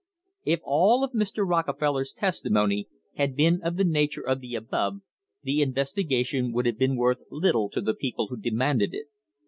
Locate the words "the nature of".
3.77-4.39